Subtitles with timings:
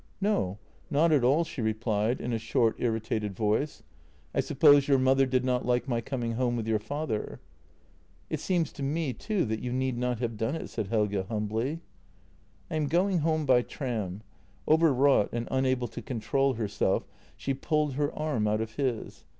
[0.19, 0.57] ""No,
[0.89, 3.83] not at all," she replied, in a short, irritated voice."
[4.33, 7.39] I suppose your mother did not like my coming home with your father.""
[8.31, 11.81] It seems to me, too, that you need not have done it," said Helge humbly."
[12.71, 14.23] I am going home by tram."
[14.67, 17.05] Overwrought, and unable to control herself,
[17.37, 19.23] she pulled her arm out of his.